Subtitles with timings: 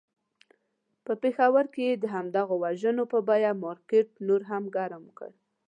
[1.05, 5.29] په پېښور کې یې د همدغو وژنو په بیه مارکېټ نور هم ګرم کړ.